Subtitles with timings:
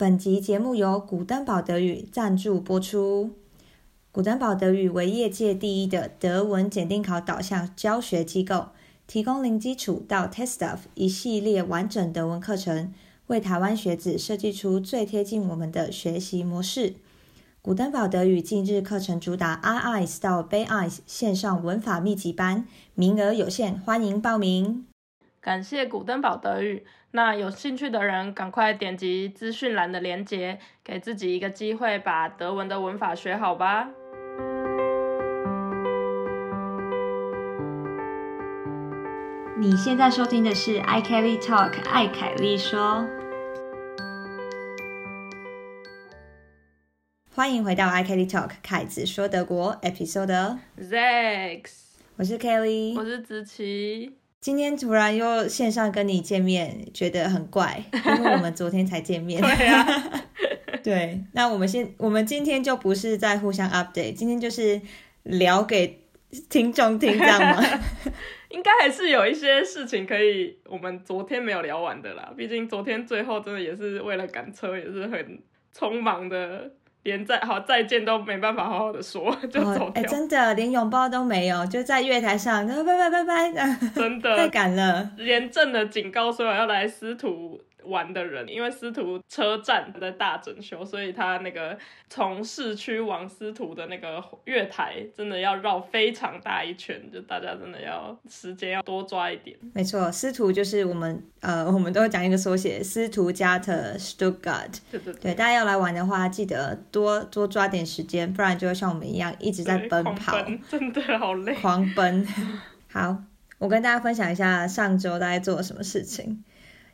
[0.00, 3.32] 本集节目由古登堡德语赞助播出。
[4.10, 8.68] 古登堡德语为业界第一的德文检定考导向教学机构，
[9.06, 12.94] 提供零基础到 Test of 一系列完整德文课程，
[13.26, 16.94] 为台湾学子设计出最贴近我们的学习模式。
[17.60, 24.86] 古登堡德语近日课程主打 RIS 到 b a y i s 线上文法密集班，名额有限，欢迎报名。
[25.42, 26.86] 感谢古登堡德语。
[27.12, 33.88] 那有兴趣的人，赶快点击资讯栏的链接，给自己一个机会，把德文的文法学好吧。
[39.58, 43.04] 你现在收听的是 i Kelly Talk，艾凯丽说。
[47.34, 51.72] 欢迎回到 i Kelly Talk，凯子说德国 Episode Six。
[52.16, 54.19] 我是 Kelly，我是子琪。
[54.40, 59.38] 今天突然又线上跟你见面，觉得很怪，因为我们昨天才见面。
[59.44, 60.24] 对啊，
[60.82, 64.80] 对，那我们先，我们今天就不是在互相 update，今天就是
[65.24, 66.06] 聊给
[66.48, 67.62] 听众听，这样吗？
[68.48, 72.32] 应该还是有一些事情可以，我们昨天没有聊完的啦。
[72.34, 75.38] 毕竟昨天最后真的也是为了赶车，也是很
[75.76, 76.72] 匆忙的。
[77.02, 80.02] 连再好再见都没办法好好的说， 就走掉。
[80.04, 85.10] 真的连拥抱都没有，就在月台上， 拜拜拜拜，真的太赶了。
[85.16, 87.60] 连正的警告说要来师徒。
[87.90, 91.76] 玩的人，因为司徒车站在大整修，所以他那个
[92.08, 99.56] 从市区往司徒的那个月台，真的要绕非常大一圈，就大家真的要时间要多抓一点。
[99.74, 104.78] 没错，司徒就是我们 呃，我们都会讲一个缩写，司徒加特 Stuttgart。
[104.90, 110.38] 对对对，大家要来玩的话，记得多多抓点时间，不然就会像我们一样一直在奔跑，
[110.68, 112.26] 真的好累，狂奔。
[112.92, 113.22] 好，
[113.58, 116.44] 我跟大家分享一下上周大概做了什么事情。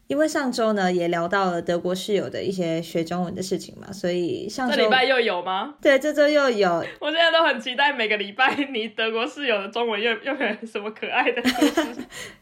[0.06, 5.74] 因为上周呢也聊到了德国室友的一些学中文的事情嘛，所以上周这礼拜又有吗？
[5.82, 6.84] 对，这周又有。
[7.00, 11.86] 我现在都很期待每个礼拜你德国室友的中文又又有什么可爱的故事。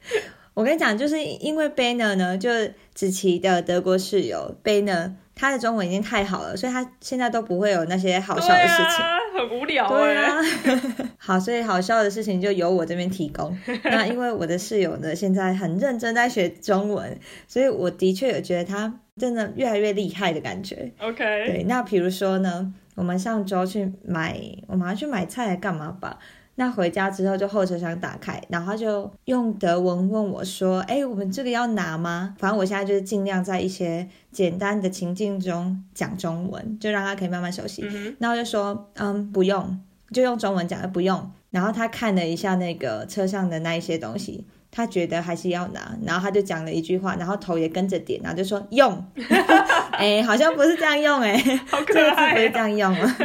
[0.55, 2.50] 我跟你讲，就是因为 Banner 呢，就
[2.94, 5.12] 子琪的德国室友 Banner。
[5.34, 9.05] 他的中文已经太好了，所以他现在都不会有那些好笑的事情，
[9.39, 9.89] 很无聊。
[9.89, 10.37] 对啊，
[11.19, 13.56] 好，所以好笑的事情就由我这边提供。
[13.84, 17.19] 那因为我的室友呢，现在很认真在学中文，
[17.49, 20.93] 所以我的确有觉得他真的越来越厉害的感觉。
[21.00, 26.19] OK，对，那比如说呢，我们上周去买，我们要去买菜来干嘛吧？
[26.56, 37.82] 那回家之后就后车厢打开，然后他就用德文问我说：“哎，我们这个要拿吗？”反正我现在就是尽量在一些简单的情境中讲中文，就让他可以慢慢熟悉。
[38.20, 39.81] 然后就说：“嗯，不用，
[40.12, 44.44] 就用中文讲，不用。”然后他看了一下那个车上的那一些东西。
[44.77, 49.07] 他觉得还是要拿，然后他就讲了一句话，然后头也跟着点，然后就说用，
[49.97, 51.41] 哎，好像不是这样用，哎，
[51.87, 53.17] 这个字不是这样用啊。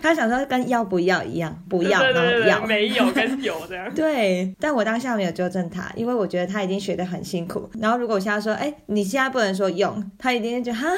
[0.00, 3.92] 他想说跟要不要一样，不要，然后要，没有跟有这样。
[3.92, 7.68] 对，但我当下没有纠正他，因为我觉得他已经学得很辛苦。
[7.80, 10.88] 然后如果我现在说，哎，你现在不能说用，他一定觉得哈，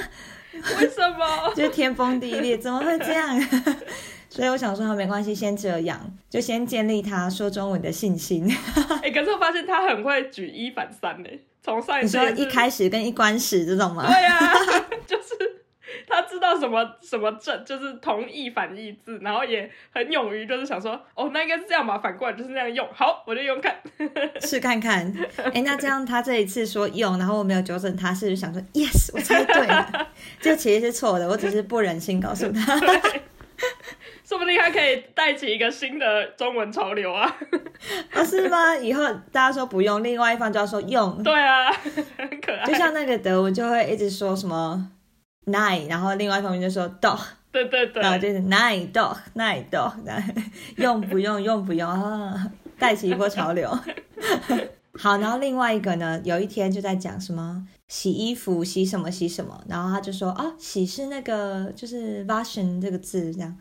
[0.52, 1.54] 为什么？
[1.56, 3.40] 就是天崩地裂，怎么会这样？
[4.36, 5.98] 所以我想说，好没关系，先这样，
[6.28, 8.46] 就先建立他说中文的信心。
[9.02, 11.28] 哎，可是我发现他很会举一反三呢。
[11.62, 14.06] 从上你说一开始跟一关始这种吗？
[14.06, 14.52] 对呀，
[15.06, 15.64] 就是
[16.06, 22.86] 他知道什么什么正，就是同义反义字，然后也很勇于就是想说，哦，那应该是这样吧，反过来就是那样用。
[22.92, 23.74] 好，我就用看
[24.42, 25.12] 试看看。
[25.54, 30.08] 哎，那这样他这一次说用，然后我没有纠正他，是不是想说，yes，我猜对了？
[30.42, 32.78] 就其实是错的，我只是不忍心告诉他。
[34.26, 37.32] 说不定还可以带起一个新的中文潮流啊！
[38.12, 38.76] 啊，是吗？
[38.76, 41.22] 以后大家说不用，另外一方就要说用。
[41.22, 41.70] 对啊，
[42.18, 42.66] 很可爱。
[42.66, 44.90] 就像那个德文就会一直说什么
[45.46, 47.20] nine，然后另外一方面就说 dog。
[47.52, 49.92] 对对对，然后就是 nine dog nine dog，
[50.76, 52.50] 用不用用不用啊？
[52.80, 53.70] 带起一波潮流。
[54.98, 63.56] 好，然后另外一个呢，有一天就在讲什么洗衣服洗什么洗什么，然后他就说啊，洗是那个就是 wash 这个字这样。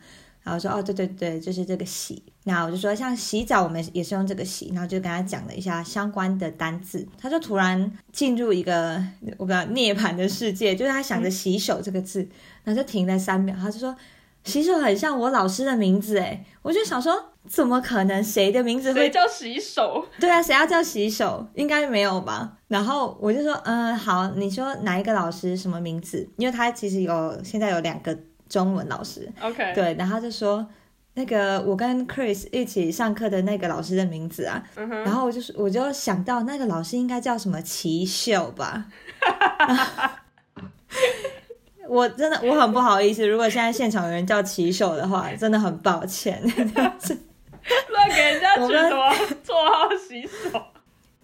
[0.46, 2.22] 然后说哦，对对对，就是这个洗。
[2.44, 4.70] 那我就说像洗澡，我们也是用这个洗。
[4.72, 9.02] 然后就跟他讲了一下相关的单字，他就突然进入一个
[9.38, 12.20] 我不知道涅槃的世界，就是他想着洗手这个字，
[12.62, 13.96] 然后就停了三秒，他就说
[14.44, 17.12] 洗手很像我老师的名字哎，我就想说
[17.48, 20.06] 怎么可能谁的名字会叫洗手？
[20.20, 21.44] 对啊，谁要叫洗手？
[21.54, 22.56] 应该没有吧？
[22.68, 26.28] 然后我就说嗯好，你说哪一个老师什么名字？
[26.36, 28.16] 因为他其实有现在有两个。
[28.48, 30.66] 中文老师，OK，对，然后就说
[31.14, 38.86] 那个我跟 Chris 一起上课的那个老师的名字啊，然后我就我就想到那个老师应该叫什么奇秀吧，
[41.88, 46.42] 我真的我很不好意思，如果现在现场有人叫奇秀的话， 真的很抱歉。
[47.90, 49.12] 乱给人家取什么？
[49.44, 50.62] 绰号洗手？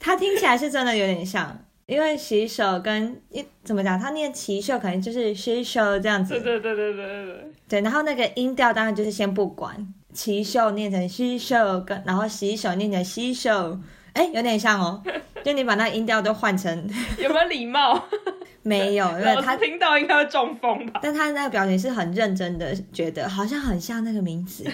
[0.00, 1.56] 他听起来是真的有点像，
[1.86, 6.34] 因为洗手跟一怎么讲，他念奇秀可能就是洗手这样子。
[6.34, 7.52] 对对对对对对对。
[7.68, 9.76] 对，然后那个音调当然就是先不管，
[10.12, 13.78] 奇秀念成洗手，跟然后洗手念成洗手，
[14.12, 15.02] 哎，有点像哦。
[15.42, 16.88] 就你把那音调都换成，
[17.18, 18.00] 有没有礼貌？
[18.62, 21.00] 没有，因为他听到应该会中风吧。
[21.02, 24.64] 但他那个表情是很认真的，觉得好像很像那个名字，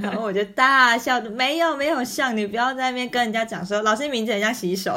[0.00, 4.96] 然后我就大笑，没有没有像，你不要在那边跟人家讲说老师名字很像洗手，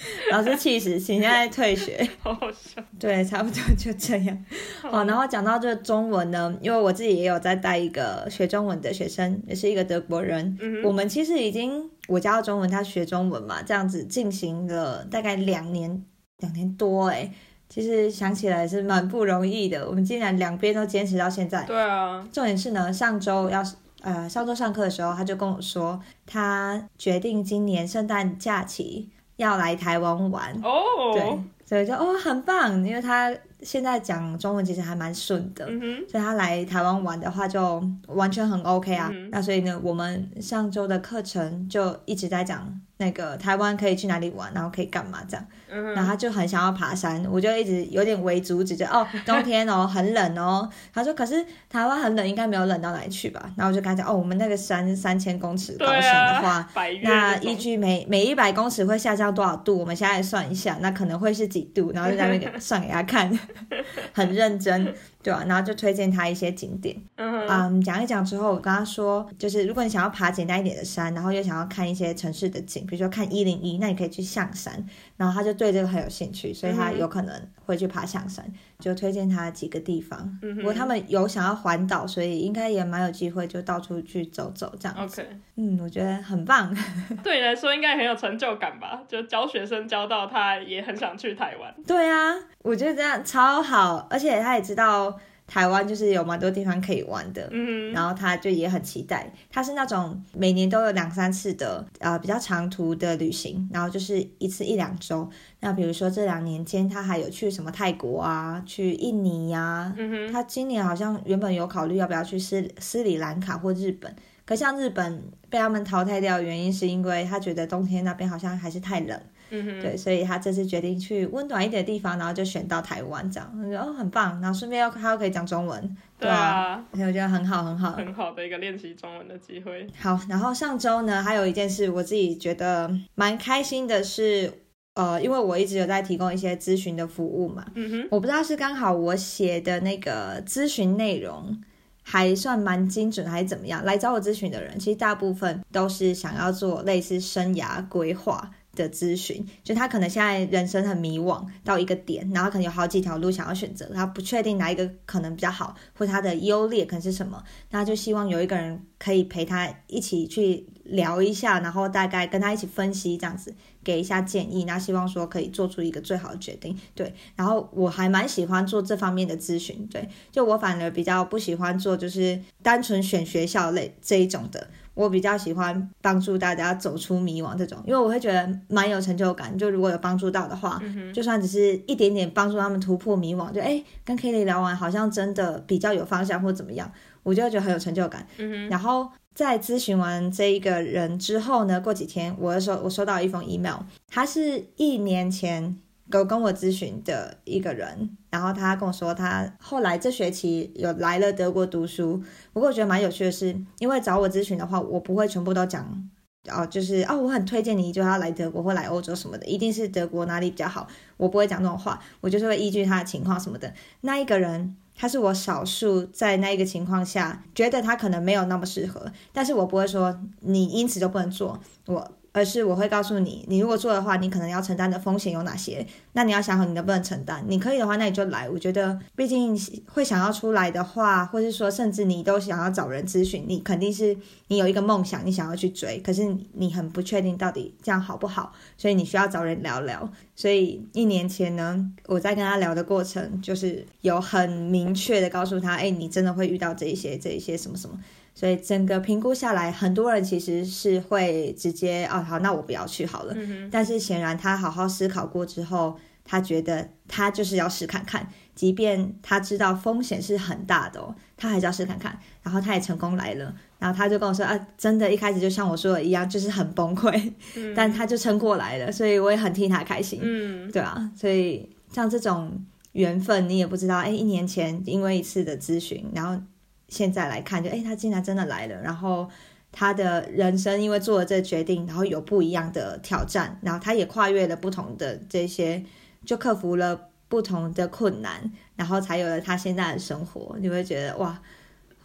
[0.30, 2.08] 老师气死，请现在退学。
[2.20, 2.82] 好好笑。
[2.98, 4.44] 对，差不多就这样。
[4.82, 10.56] 好，然后讲到这中文呢，因为我自己也有在带一个学中文的学生，也是一个德国人。
[10.60, 16.04] 嗯我们其实已经我教中文，他学中文嘛，这样子进行了大概两年。
[16.38, 17.28] 两年多哎，
[17.68, 19.84] 其实想起来是蛮不容易的。
[19.88, 21.64] 我们竟然两边都坚持到现在。
[21.64, 22.24] 对啊。
[22.32, 23.60] 重点是呢，上周要
[24.02, 30.54] 呃上周上课的时候，他就跟我说，他决定今年圣诞假期要来台湾玩。
[30.62, 31.12] 哦。
[31.14, 35.66] 对，所以就哦很棒，因为他现在讲中文其实还蛮顺的，
[36.08, 39.10] 所以他来台湾玩的话就完全很 OK 啊。
[39.30, 42.80] 那所以呢，我们上周的课程就一直在讲。
[43.00, 53.50] 那个台湾可以去哪里玩，然后可以干嘛这样，然后他就很想要爬山，我就一直有点为阻止，就哦 冬天哦很冷哦，他说可是台湾很冷，应该没有冷到哪里去吧？
[53.56, 56.68] 然后我就跟他讲哦，我们那个山三千公尺高山的话，
[57.02, 63.38] 那依据每每一百公尺会下降多少度，我们现在算一下，那可能会是几度，然后就在那边算给他看，
[64.12, 64.94] 很认真。
[65.20, 74.86] 对啊，然后就推荐他一些景点，嗯，讲一讲之后，我跟他说，就是如果你想要爬简单一点的山，然后又想要看一些城市的景，比如说看一零一，那你可以去象山。
[75.18, 77.34] 然后他就对这个很有兴趣，所以他有可能
[77.66, 78.42] 会去爬象山，
[78.78, 80.38] 就推荐他几个地方。
[80.56, 85.26] 不过他们有想要环岛，所以应该也蛮有机会，就到处去走走这样子。
[85.56, 86.74] 嗯，我觉得很棒。
[87.22, 89.02] 对你来说应该很有成就感吧？
[89.06, 91.74] 就教学生教到他也很想去台湾。
[91.84, 95.18] 对啊，我觉得这样超好，而且他也知道。
[95.48, 99.32] 台湾就是有蛮多地方可以玩的，嗯，然后他就也很期待。
[99.50, 105.28] 他是那种每年都有两三次的，呃，比较长途的旅行，然后就是一次一两周。
[105.60, 109.92] 那比如说这两年间，他还有去什么泰国啊，去印尼呀。
[109.96, 119.18] 嗯哼，他今年好像原本有考虑要不要去斯斯里兰卡或日本，可像日本被他们淘汰掉的原因是因为他觉得冬天那边好像还是太冷。
[119.50, 129.86] 嗯哼，对，所以他这次决定去温暖一点的地方，然后就选到台湾这样，我觉得哦很棒，然后顺便又他又可以讲中文，对啊，所以我觉得很好很好，很好的一个练习中文的机会。
[129.98, 134.52] 好，然后上周呢还有一件事，我自己觉得蛮开心的是，
[134.94, 141.56] 呃，因为我一直有在提供一些咨询的服务嘛，嗯哼，我不知道是刚好我写的那个咨询内容
[142.02, 148.50] 还算蛮精准还是怎么样，来找我咨询的人其实大部分都是想要做类似生涯规划。
[148.82, 166.78] 的咨询，就他可能现在人生很迷惘到一个点，然后可能有好几条路想要选择，他不确定哪一个可能比较好，或他的优劣可能是什么，那就希望有一个人可以陪他一起去聊一下，然后大概跟他一起分析这样子，给一下建议，那希望说可以做出一个最好的决定。
[166.94, 174.68] 对，然后我还蛮喜欢做这方面的咨询，对，就我反而比较不喜欢做就是单纯选学校类这一种的。
[174.98, 179.56] 我比较喜欢帮助大家走出迷惘这种，因为我会觉得蛮有成就感。
[179.56, 180.82] 就如果有帮助到的话，
[181.14, 186.90] 就算只是一点点帮助他们突破迷惘，就哎，跟 Kelly 聊完好像真的比较有方向或怎么样，
[187.22, 188.26] 我就会觉得很有成就感。
[188.68, 193.78] 然后在咨询完这一个人之后呢，过几天我收我收到一封 email，
[194.08, 195.78] 他是一年前。
[196.12, 202.22] 有跟我咨询的一个人，然后他跟我说，他后来这学期有来了德国读书。
[202.52, 206.08] 不过我觉得蛮有趣的是，因为找我咨询的话，我不会全部都讲
[206.50, 210.88] 哦，就是哦，我很推荐你就要来德国或来欧洲什么的，一定是德国哪里比较好，
[211.18, 213.72] 我不会讲这种话，我就是会依据他的情况什么的。
[214.00, 222.12] 那一个人，他是我少数在那一个情况下觉得他可能没有那么适合，但是我不会说你因此就不能做我。
[222.32, 225.86] 而是我会告诉你，你如果做的话，你可能要承担的风险有哪些？
[226.12, 227.44] 那你要想好你能不能承担。
[227.48, 228.48] 你可以的话，那你就来。
[228.48, 229.58] 我觉得，毕竟
[229.92, 234.16] 会想要出来的话，或是说，甚至你都想要找人咨询，你肯定是
[234.48, 240.10] 你有一个梦想，你想要去追，可是你很不确定到底这样好不好，所以你需要找人聊聊。
[240.36, 247.98] 所以一年前呢，我在跟他聊的过程，就是有很明确的告诉他，哎，你真的会遇到这一些、这一些什么什么。
[248.38, 253.34] 所以整个评估下来，很多人其实是会直接哦，好，那我不要去好了。
[253.68, 262.16] 但是显然他好好思考过之后，他觉得他就是要试看看，即便他知道风险是很大的哦，他还是要试看看。
[262.44, 267.32] 然后他也成功来了，然后他就跟我说啊，真的，一开始就像我说的一样，就是很崩溃，
[267.74, 270.20] 但他就撑过来了，所以我也很替他开心。
[270.22, 276.40] 嗯，对啊，所以像这种缘分，你也不知道，哎，一年前因为一次的咨询，然后
[276.88, 279.28] 现在来看，就哎，他竟然真的来了，然后
[279.70, 285.84] 他的人生因为做了这个决定，然后有不一样的挑战，然后他也跨越了不同的这些，
[286.24, 290.56] 就克服了不同的困难，然后才有了他现在的生活。
[290.58, 291.40] 你会觉得哇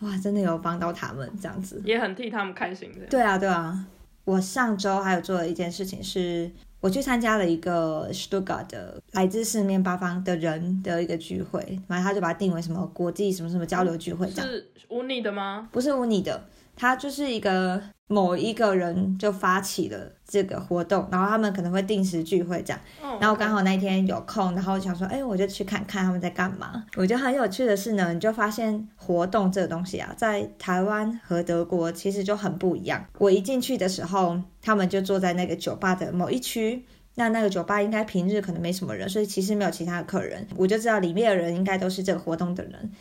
[0.02, 1.82] 哇，真的有帮到他们这样子。
[1.86, 3.06] 也很替他们开心的。
[3.10, 3.86] 对啊，对啊。
[4.26, 6.50] 我上周还有做了一件事情，是
[6.84, 14.52] 我去参加了一个 Stuttgart 的来自四面八方的人的一个聚会，然后他就把它定为什么国际什么什么交流聚会这样。
[14.52, 15.70] 是无你的吗？
[15.72, 16.44] 不是无你的，
[16.76, 22.80] 它就是一个某一个人就发起了这个活动，然后他们可能会定时聚会这样。
[23.02, 26.84] 哦然后刚好那一天有空，然后我想说，哎，我就去看看他们在干嘛。
[26.96, 33.06] 我觉得很有趣的是呢，你就发现活动这个东西啊，在台湾和德国其实就很不一样。
[33.18, 36.84] 我一进去的时候，他们就坐在那个酒吧的某一区。
[37.16, 40.48] 那那个酒吧应该平日可能没什么人，所以其实没有其他的客人。
[40.56, 42.92] 我就知道里面的人应该都是这个活动的人。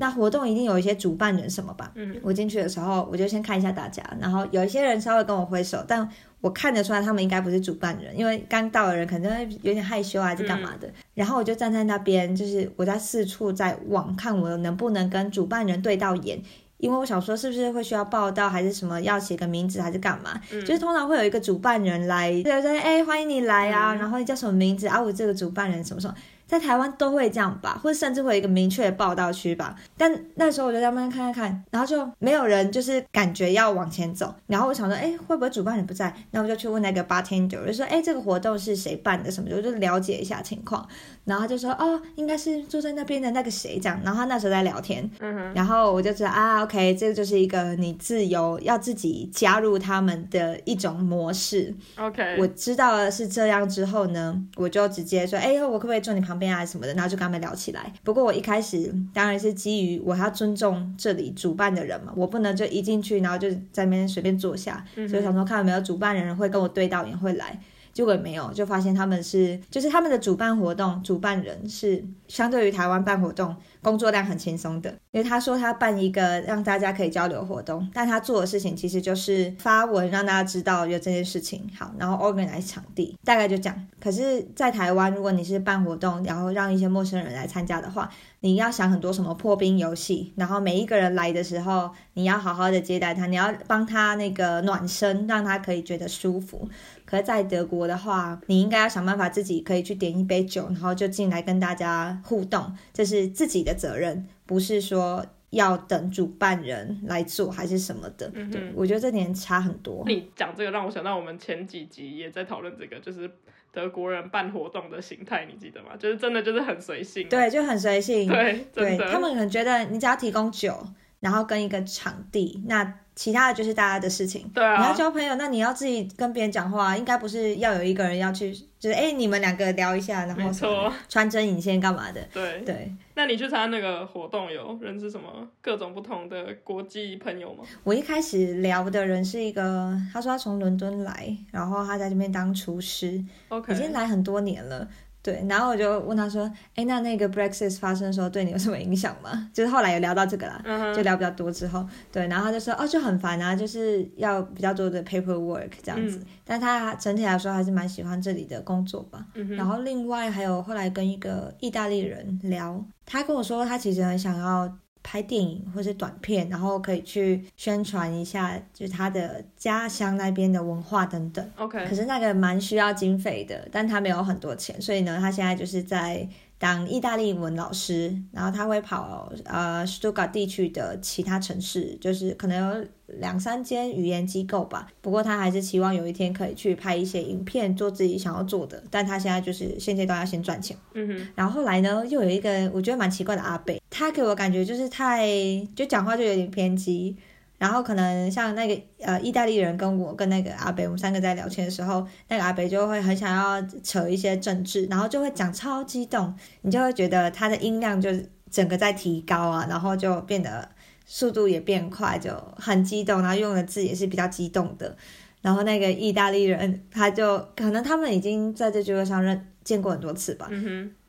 [0.00, 1.90] 那活动一定有一些主办人什么吧？
[1.96, 6.08] 嗯，我进去的时候，我就先看一下大家，然后有一些人稍微跟我挥手，但
[6.40, 10.88] 我看得出来他们应该不是主办人，因为刚到的人可能会有点害羞啊，还是干嘛的。
[11.14, 16.40] 然后我就站在那边，就是我在四处在望，看我能不能跟主办人对到眼。
[16.76, 20.40] 因为我想说，是不是会需要报道，还是什么要写个名字，还是干嘛？
[20.48, 25.02] 就是通常会有一个主办人来，对对，哎，欢迎你来啊，然后你叫什么名字啊？
[25.02, 26.14] 我这个主办人什么什么。
[26.48, 29.76] 在台湾都会这样吧，或者甚至会有一个明确的报道区吧。
[29.98, 34.34] 但那时候我就在慢慢看看看，然后就没有人就是感觉要往前走。
[34.46, 36.12] 然后我想说，哎，会不会主办人不在？
[36.30, 39.30] 那我就去问那个 bartender，我就说，哎，这个活动是谁办的？
[39.30, 40.88] 什么，我就了解一下情况。
[41.28, 44.00] 然后他就说，哦，应该是坐在那边的那个谁这样。
[44.02, 51.74] 然后他那时候在聊天，嗯，然后我就知道啊，OK，这个就是一个你自由要自己加入他们的一种模式。
[51.96, 57.92] ，OK，我知道了是这样之后呢，我就直接说，哎、我可不可以坐你旁边啊什么的，然后就跟他们聊起来。
[58.02, 67.58] 不过我一开始当然是基于我要尊重这里主办的人嘛，我不能就一进去然后就在那边随便坐下，所以想说看有没有主办人会跟我对到眼会来。
[67.98, 74.94] 结果没有，就发现他们是，就是他们的主办活动，主办人是相对于台湾办活动，工作量很轻松的。
[75.10, 83.86] 因为他说他办一个让大家可以交流活动，但他做的事情其实就是发文让大家知道有这件事情，好，然后 organize 场地，大概就这样。
[83.98, 96.68] 可是，在台湾，如果你是办活动，然后让一些陌生人来参加的话，你要想很多什么破冰游戏，然后每一个人来的时候，你要好好的接待他，你要帮他那个暖身，让他可以觉得舒服。
[97.08, 108.30] 可是，在德国的话，你应该要想办法自己可以去点一杯酒，然后就进来跟大家互动，这是自己的责任，不是说要等主办人来做还是什么的。
[108.34, 110.04] 嗯哼对，我觉得这点差很多。
[110.06, 113.30] 你讲这个让我想到我们前几集也在讨论这个，就是
[113.72, 115.96] 德国人办活动的形态，你记得吗？
[115.98, 118.28] 就是真的就是很随性，对，就很随性。
[118.28, 120.76] 对，对他们可能觉得你只要提供酒，
[121.20, 124.48] 然后跟一个场地，那其他的就是大家的事情。
[124.54, 132.20] 对啊你要交朋友，那你要自己跟别人讲话，应该不是要有一个人要去，就是哎、你们两个聊一下，然后没什么，穿针引线干嘛的？
[132.32, 132.60] 对。
[132.60, 135.26] 对那你去参加那个活动有认识什么
[135.60, 137.64] 各种不同的国际朋友吗？
[137.82, 144.86] 我一开始聊的人是一个，他说他从伦敦来，然后他在这边当厨师，OK，已经来很多年了。
[145.22, 150.62] 对，然后我就问他说：“哎，那那个 Brexit 发生的时候，对你有什么影响吗？”就是后来有聊到这个啦，
[150.94, 156.18] 就聊比较多之后，对，然后他就说：“哦，就很烦啊，就是要比较多的 paperwork 这样子。
[156.18, 159.22] 嗯但他整体来说还是蛮喜欢这里的工作吧。
[159.34, 164.66] 嗯，然后另外还有后来跟一个意大利人聊，他跟我说他其实很想要
[165.02, 171.50] 拍电影或是短片，然后可以去宣传一下，就是他的家乡那边的文化等等。
[171.56, 176.28] OK，可是那个蛮需要经费的，但他没有很多钱，所以呢，他现在就是在
[176.58, 184.88] 当意大利文老师，然后他会跑呃 Stuttgart 地区的其他城市，就是可能有两三间语言机构吧。
[185.00, 188.82] 不过他还是希望有一天可以去拍一些影片，做自己想要做的。
[188.90, 190.76] 但他现在就是现阶段要先赚钱。
[190.94, 195.28] 嗯哼，然后后来呢，又有一个我觉得蛮奇怪的阿贝，他给我感觉就是太
[195.76, 197.16] 就讲话就有点偏激，
[197.58, 208.10] 然后可能像那个呃意大利人跟我跟那个阿北，我们三个在聊天的时候，那个阿北就会很想要扯一些政治，然后就会讲超激动，你就会觉得他的音量就
[208.50, 210.68] 整个在提高啊，然后就变得
[211.04, 214.96] 速度也变快，就很激动，然后用的字也是比较激动的。
[215.40, 220.48] 然后那个意大利人，他就可能他们已经在这聚会上认见过很多次吧。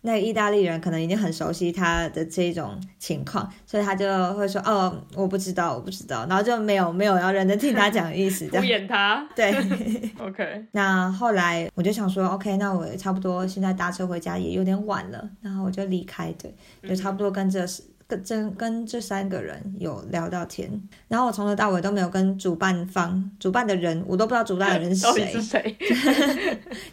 [0.01, 9.27] 那个意大利人可能已经很熟悉他的这种情况，所以他就会说：“哦，我不知道，我不知道。”然后就没有没有要认真听他讲的意思， 敷衍他。
[9.35, 9.53] 对。
[10.19, 16.53] OK，那后来我就想说，OK，那我差不多现在搭车回家也有点晚了，然后我就离开，对，
[16.87, 17.65] 就差不多跟这
[18.09, 20.67] 跟这跟这三个人有聊到天，
[21.07, 25.77] 然后我从头到尾都没有跟主办方、主办的人，我都不知道主办的人是谁是，谁？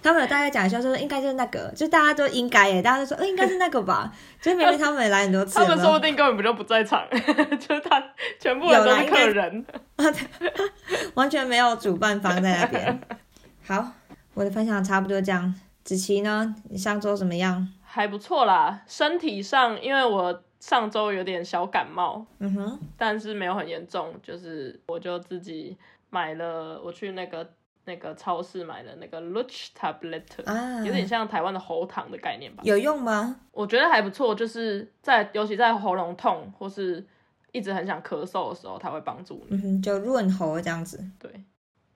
[0.03, 8.03] 他们有大概讲一下，说应该就是那个，就大家都应该耶，大家都说，呃，应该是那个吧，就是明明他们也来很多次，他们说不定根本就不在场， 就是他
[8.39, 9.65] 全部人都是客人。
[11.15, 13.01] 完全没有主办方在那边。
[13.67, 13.93] 好，
[14.35, 15.55] 我的分享差不多这样。
[15.83, 16.55] 子琪呢？
[16.69, 17.69] 你上周怎么样？
[17.83, 25.77] 还不错啦，身体上因为我上周有点小感冒，嗯哼，但是没有很严重，就是我就自己
[26.11, 27.49] 买了，我去那个
[27.85, 32.65] 那个超市买了那个 Luch tablet，、啊，有点像台湾的喉糖的概念吧。
[32.67, 33.43] 有用吗？
[33.53, 37.07] 我觉得还不错，就是在尤其在喉咙痛或是
[37.53, 39.57] 一直很想咳嗽的时候，它会帮助你。
[39.57, 41.01] 嗯哼，就润喉这样子。
[41.17, 41.31] 对，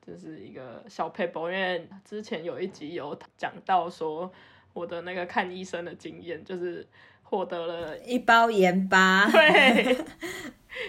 [0.00, 4.30] 这是一个小 paper，因为之前有一集有讲到说
[4.72, 6.86] 我的那个看医生的经验，就是
[7.30, 9.96] 获得了一包盐巴， 对，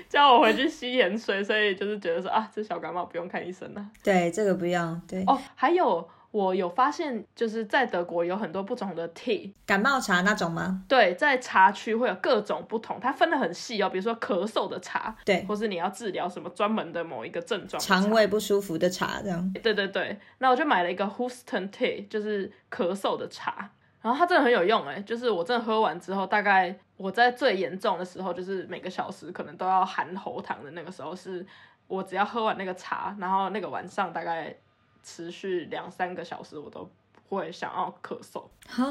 [0.10, 3.86] 叫我回去吸盐水，所以就是觉得说啊，这小感冒不用看医生了。
[4.04, 5.02] 对，这个不用。
[5.08, 10.84] 对，哦，还有我有发现，就是在德国有很多不同的 tea，感冒茶那种吗？
[10.88, 19.54] 对，在茶区会有各种不同，它分得很细哦，比如说咳嗽的茶，对，或是你要治疗什么专门的某一个症状肠胃不舒服的茶这样。
[19.62, 23.70] 对对对，那我就买了一个 Houston Tea，就是咳嗽的茶，
[24.02, 31.46] 然后它真的很有用哎，就是我真的喝完之后，大概我在最严重的时候，就是每个小时可能都要含喉糖的那个时候，是
[31.88, 34.56] 我只要喝完那个茶，然后那个晚上大概
[35.04, 36.90] 持续两三个小时，我都
[37.30, 38.44] 不会想要咳嗽。
[38.68, 38.84] 哈，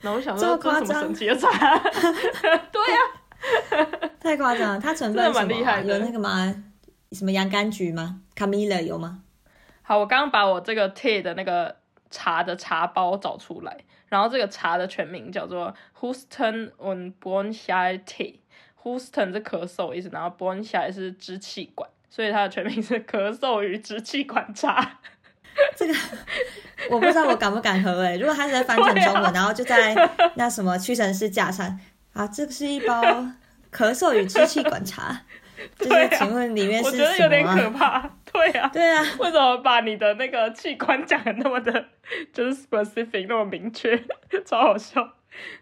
[0.00, 1.48] 然后我想这说，这什么神奇的茶？
[2.70, 4.80] 对呀、 太夸张了。
[4.80, 6.54] 它成分蛮厉害的有那个吗？
[7.12, 8.20] 什么洋甘菊吗？
[8.34, 9.22] 卡米勒有吗？
[9.82, 11.76] 好，我刚刚把我这个 tea 的那个
[12.10, 13.76] 茶的茶包找出来，
[14.08, 18.36] 然后这个茶的全名叫做 Houston und Bronchial Tea。
[18.82, 24.98] Houston 是咳嗽的意思，然后 Bronchial 是支气管，所以它的全名是咳嗽与支气管茶。
[25.76, 25.94] 这个
[26.90, 29.94] 我不知道我敢不敢喝哎、如果它是在翻成中文，啊然后就在
[30.36, 31.78] 那什么屈臣氏架上
[32.14, 33.02] 啊，这个是一包
[33.70, 35.20] 咳嗽与支气管茶，
[35.78, 37.44] 就是请问里面我是觉得有点？
[37.44, 38.10] 可怕。
[38.32, 41.84] 对啊，对啊，为什么把你的那个器官讲的那么的，
[42.32, 43.96] 就是 specific 那么明确，
[44.44, 45.14] 超好笑。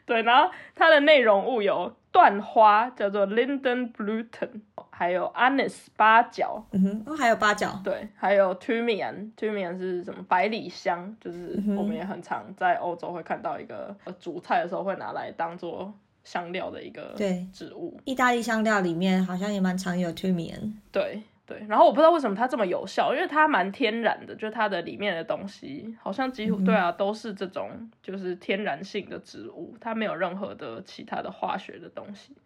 [0.06, 10.24] 对，然后它的内容物有断花，叫做 Linden Bluten，还有 Anise 八角，嗯哼，哦，还有八角，对，还有 Thymian，Thymian 是什么？
[10.26, 15.92] 百里香，就是我们也很常在欧洲会看到一个呃煮菜的时候会拿来当做
[16.24, 17.46] 香料的一个对。
[17.52, 18.00] 植物。
[18.04, 32.36] 意大利香料里面好像也蛮常有 t u m i a n 对对，然后我不知道为什么它这么有效，因为它蛮天然的，就它的里面的东西好像几乎、对啊都是这种就是天然性的植物，它没有任何的其他的化学的东西。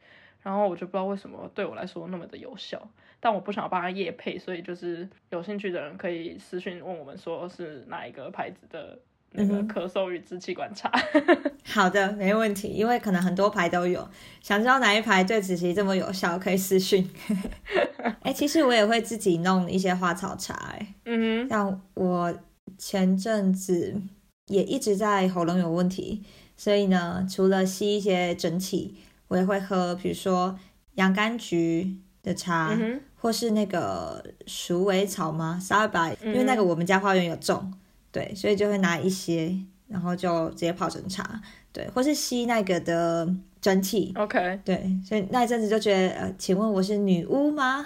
[0.40, 2.80] 然后我就不知道为什么对我来说那么的有效，
[3.18, 8.98] 但我不想要帮它夜配，所以就是有兴趣的人可以私信问我们说是哪一个牌子的
[9.32, 10.90] 那个嗯咳嗽与支气管差。
[11.64, 14.08] 好的，没问题，因为可能很多牌都有，
[14.40, 17.08] 想知道哪一牌对子琪这么有效，可以私讯。
[18.22, 22.34] 哎、其实我也会自己弄一些花草茶、哎，嗯哼，像我
[22.78, 24.00] 前阵子
[24.46, 26.22] 也一直在喉咙有问题，
[26.56, 28.96] 所以呢，除了吸一些整体，
[29.28, 30.58] 我也会喝，比如说
[30.94, 32.76] 洋甘菊的茶，
[33.16, 35.58] 或是那个鼠尾草吗？
[35.60, 37.72] 沙尔白，因嗯为那个我们家花园有种，
[38.12, 39.52] 对，所以就会拿一些，
[39.88, 41.40] 然后就直接泡成茶，
[41.72, 43.26] 对，或是吸那个的
[43.60, 47.84] 蒸汽，，OK，对，所以那一阵子就觉得，呃，请问我是女巫吗？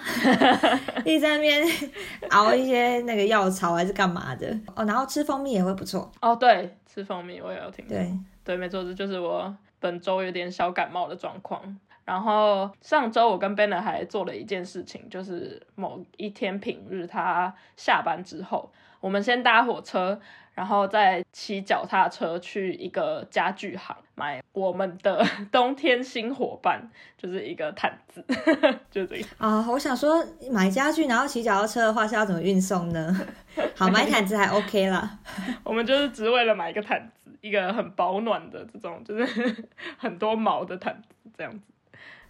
[1.05, 1.65] 一直在那边
[2.31, 4.47] 熬一些那个药草还是干嘛的？
[4.75, 7.95] 哦，然后吃蜂蜜也会不错，哦对，吃蜂蜜我也有听过。
[7.95, 8.13] 对，
[8.43, 11.77] 对，没错，这就是我本周有点小感冒的状况。
[12.03, 20.19] 然后上周我跟 Banner 还做了一件事情，就是某一天平日他下班之后，我们先搭火车，
[20.53, 28.25] 然后再骑脚踏车去一个家具行买我们的 冬天新伙伴，就是一个毯子，
[28.89, 29.25] 就这个。
[29.37, 33.15] 啊、我想说买家具然后骑脚踏车的话是要怎么运送呢？
[33.75, 35.19] 好，买毯子还 OK 啦。
[35.63, 39.63] 我们就是只为了买一个毯子，一个很保暖的这种，就是
[39.97, 41.59] 很多毛的毯子这样子。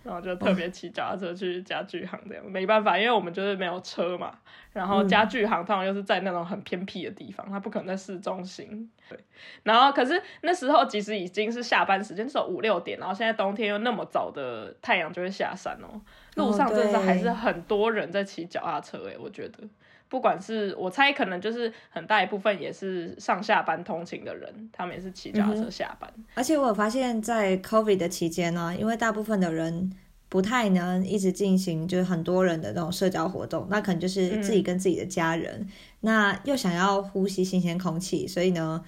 [0.07, 4.31] 然后就特别骑脚踏车去家具行这样，没办法，因为我们就是没有车嘛。
[4.71, 8.89] 然后家具行通常又是在那种很偏僻的地方，它不可能在市中心。
[9.09, 9.17] 对，
[9.63, 16.01] 然后可是那时候其实已经是下班时间，是五六点，然后现在冬天又那么早的太阳就会下山哦，
[16.35, 19.59] 路上真的是还是很多人在骑脚踏车诶，我觉得。
[20.09, 26.09] 不管是我猜，可能就是很大一部分也是上下班通勤的人，他们也是骑脚踏车下班。
[26.33, 29.91] 而且我发现，在 COVID 的期间呢，因为大部分的人
[30.29, 35.67] 不太能一直进行，就是很多人的那种社交活动，那可能就是自己跟自己的家人，
[36.01, 38.83] 那又想要呼吸新鲜空气，所以呢，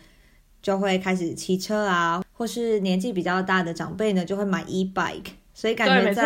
[0.61, 5.31] 就会开始骑车啊，或是年纪比较大的长辈呢，就会买 e bike。
[5.59, 6.23] 所以感觉在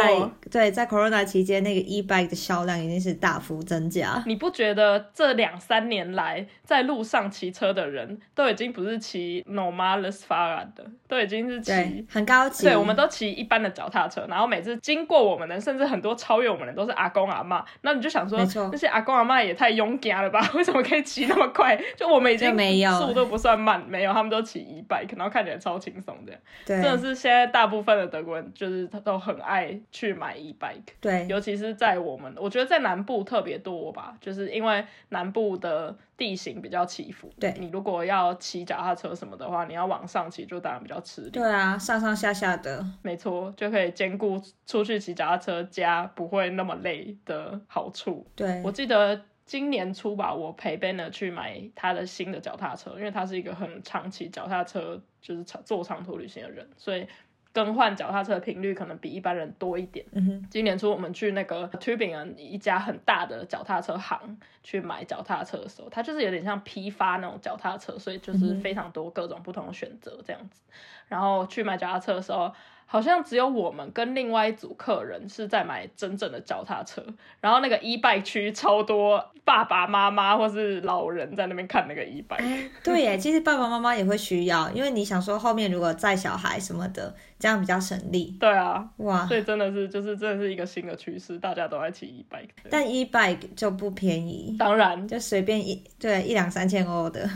[0.51, 4.23] 对在 Corona 期间，那个 e bike 的销量一定是大幅增加。
[4.27, 12.67] 你不觉得这两三年来在路上骑车的人都已经不是骑 normalis Fahrrad 的，都已经是骑很高级。
[12.67, 17.65] 对，我们都骑一般的脚踏车，然后每次经过我们的，甚至很多超越我们的都是阿公阿妈。
[17.81, 18.37] 那你就想说，
[18.71, 20.47] 那些阿公阿妈也太勇敢了吧？
[20.53, 21.75] 为什么可以骑那么快？
[21.97, 22.55] 就我们已经
[22.99, 26.31] 速度不算慢，没有，他们都骑 e bike，然后看起来超轻松的。
[26.67, 29.22] 对，真的是现在大部分的德国人就是他都。
[29.23, 41.29] 很爱去买 e bike，对，尤其是在我们，我觉得在南部特别多吧，就是因为南部的地形比较起伏，对你如果要骑脚踏车什么的话，你要往上骑就当然比较吃力。
[41.29, 48.27] 对啊，上上下下的，没错，就可以兼顾出去骑脚踏车加不会那么累的好处。
[48.35, 57.07] 对，我记得今年初吧，我陪 Banner 去买他的新的脚踏车，因为他是一个很长期脚踏车，就是长做长途旅行的人，所以。
[57.53, 60.05] 更换脚踏车的频率可能比一般人多一点。
[60.49, 70.61] 今年初我们去那个 Tubingen 一家很大的脚踏车行去买脚踏车的时候，它就是有点像批发那种脚踏车，所以就是非常多各种不同的选择这样子。
[71.07, 72.51] 然后去买脚踏车的时候。
[72.85, 77.03] 好像只有我们跟另外一组客人是在买真正的脚踏车，
[77.41, 82.69] 然后那个 e bike 区超多爸爸妈妈或是老人在那边看那个 e bike。
[82.83, 88.37] 对耶，其实爸爸妈妈也会需要，因为你想说后面如果载小孩什么的，这样比较省力。
[88.39, 92.49] 对啊，哇，所以真的是就是真的是一个新的趋势，大家都在骑 e bike。
[92.69, 97.27] 但 e bike 就不便宜，当然就随便一对一两三千欧的。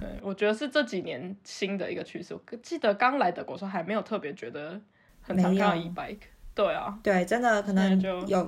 [0.00, 2.34] 对，我觉得是这几年新的一个趋势。
[2.34, 4.80] 我记得刚来德国时候还没有特别觉得。
[5.28, 6.18] 很常看到 e bike，
[6.54, 8.44] 对啊，对，真的可能有，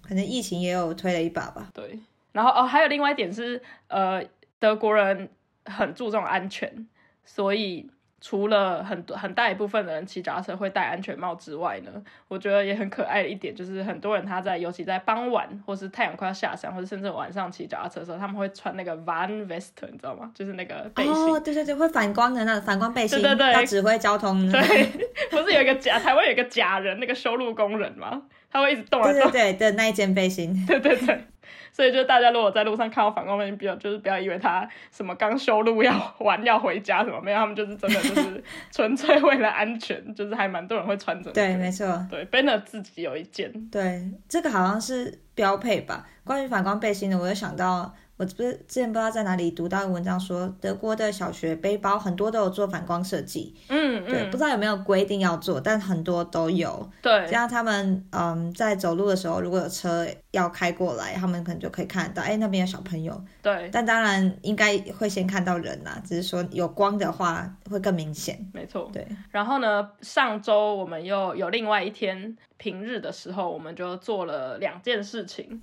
[0.00, 1.70] 可能疫情也有推了一把吧。
[1.74, 1.98] 对，
[2.32, 4.24] 然后哦，还有另外一点是，呃，
[4.58, 5.28] 德国人
[5.64, 6.86] 很注重安全，
[7.24, 7.90] 所以。
[8.20, 11.90] 除了很多很大一部分的人骑脚踏车会戴安全帽之外呢，
[12.26, 20.30] 我觉得也很可爱的一点就是很多人他在尤其在傍晚或是太阳快要下山或者甚至晚上骑脚踏车的时候，他们会穿那个 van vest，你知道吗？
[20.34, 21.12] 就是那个背心。
[21.12, 24.50] 哦，对对对，会反光的那反光背心， 对对对，指挥交通。
[24.50, 24.60] 对，
[25.30, 28.22] 不是有一个假台湾有一个假人，那个修路工人吗？
[28.50, 29.30] 他会一直动来动。
[29.30, 30.54] 对对对，的那一件背心。
[30.66, 31.24] 对对对。
[31.70, 41.30] 所以就大家如果在路上看到反光背心，不要就是不要以为他什么刚修路要完要回家什么，没有，他们就是真的就是纯粹为了安全，就是还蛮多人会穿着。
[41.30, 41.86] 对，没错。
[42.10, 43.52] 对，Banner 自己有一件。
[43.70, 46.04] 对，这个好像是标配吧。
[46.24, 47.94] 关于反光背心的，我就想到。
[48.18, 53.54] 我不是之前不知道在哪里读到文章说，德国的小学背包很多都有做反光设计。
[53.68, 56.90] 嗯对，不知道有没有规定要做，但很多都有。
[57.00, 63.24] 对，这样他们嗯在走路的时候，如果有车要开过来，他们可能就可以看到，哎，那边有小朋友。
[63.42, 68.38] 对，但当然应该会先看到人呐，只是说有光的话会更明显。
[68.52, 68.90] 没错。
[68.92, 72.36] 对，然后呢，上周我们又有另外一天。
[72.60, 75.60] 平日的时候，我们就做了两件事情。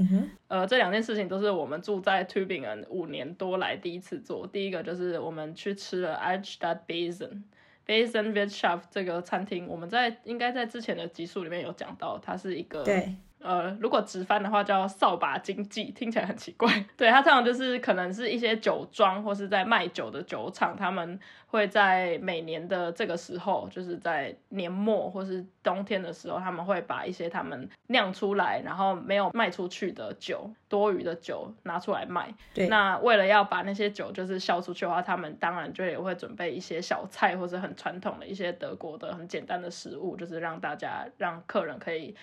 [0.48, 4.48] 呃，这两件事情都是我们住在 Tubingen 五年多来第一次做。
[4.48, 7.42] 第一个就是我们去吃了 a c h d a t Basin
[7.86, 13.14] Basin Wirtschaft 这个餐厅，我们在应该在之前的集数里面有讲到，它是一个对。
[13.46, 16.68] 呃，如果直翻的话叫扫把经济，听起来很奇怪。
[16.98, 32.34] 对，它通常就是可能是一些酒庄或是在卖酒的酒厂，他们会在每年的这个时候，就是在年末或是冬天的时候，他们会把一些他们酿出来然后没有卖出去的酒，多余的酒拿出来卖。
[32.54, 42.16] 对，那为了要把那些酒就是销出去的话，他们当然就也会准备一些小菜或者很传统的一些德国的很简单的食物，就是让大家让客人可以。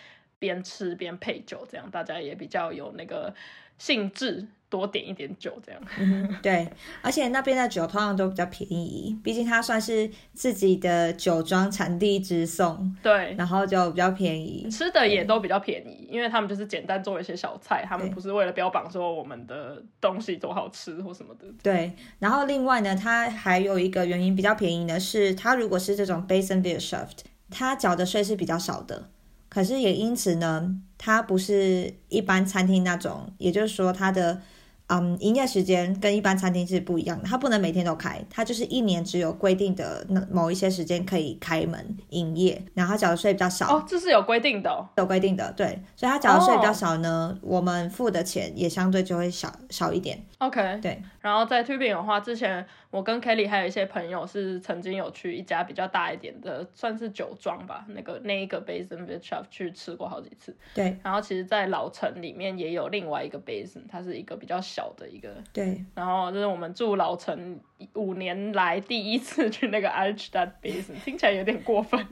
[0.42, 3.32] 边吃边配酒，这样大家也比较有那个
[3.78, 5.80] 兴致，多点一点酒这样。
[6.42, 6.68] 对，
[7.00, 12.92] 而且那边的酒通常都比较便宜，毕竟它算是自己的酒庄产地直送。
[13.00, 21.46] 对，然后就比较便宜，吃的也都比较便宜，因为他们就是简单做一些小菜，他们不是为了标榜说我们的东西多好吃或什么的。
[21.62, 29.08] 对，然后另外呢，它还有一个原因比较便宜的是，它如果是这种 Basin Beer shift，它缴的税是比较少的。
[29.52, 34.40] 可是也因此呢，它不是一般餐厅那种，也就是说它的。
[34.88, 43.78] 嗯，营业时间跟一般餐厅是不一样的，它不能每天都开，它就是一年只有规定的那某一些时间可以开门营业，然后缴的税比较少。
[43.78, 50.22] 哦，这是有规定的，有规定的，对，所以它缴的税比较少呢，我们付的钱也相对就会少少一点。
[50.38, 51.02] OK，对。
[51.22, 60.54] 然后在 Tubing 的话，之前我跟 Kelly 还有一些朋友是曾经有去一家比较大一点的，算是酒庄吧，那个那一个 Basin v i t h 去吃过好几次。
[60.74, 60.98] 对。
[61.02, 65.32] 然后其实，在老城里面也有另外一个 Basin，它是一个比较小的一个。
[65.52, 65.84] 对。
[65.94, 67.60] 然后就是我们住老城
[67.94, 72.04] 五年来第一次去那个 Archstad Basin，听起来有点过分。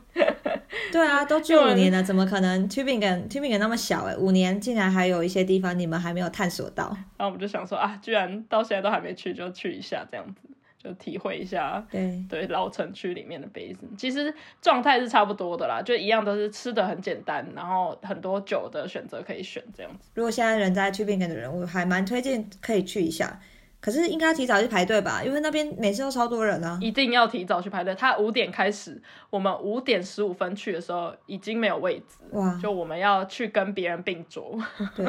[0.92, 4.16] 对啊，都住五年了，怎么可能 Tubing Tubing 那么小哎？
[4.16, 6.87] 五年竟然还有一些地方你们还没有探索到。
[7.18, 8.31] 然后我们就想说啊，居然。
[8.48, 10.48] 到现在都还没去，就去一下这样子，
[10.83, 11.85] 就体会一下。
[11.90, 20.09] 对对，老城区里面的杯子，其实状态是差不多的啦，就一样都是吃的很简单，然后很多酒的选择可以选这样子。
[20.14, 23.38] 如果现在人在去宾馆的人，我还蛮推荐可以去一下。
[23.81, 26.79] 可是应该提早去排队吧，因为那边每次都超多人啊。
[26.83, 27.95] 一定要提早去排队。
[27.95, 32.59] 他五点开始，我们五点十五分去的时候已经没有位置，哇！
[32.62, 34.59] 就我们要去跟别人并桌。
[34.95, 35.07] 对。